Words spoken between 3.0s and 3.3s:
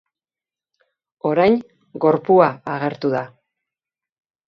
da.